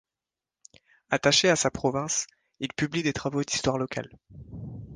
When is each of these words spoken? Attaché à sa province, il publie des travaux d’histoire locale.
Attaché 1.11 1.47
à 1.47 1.55
sa 1.55 1.69
province, 1.69 2.25
il 2.59 2.73
publie 2.73 3.03
des 3.03 3.13
travaux 3.13 3.43
d’histoire 3.43 3.77
locale. 3.77 4.09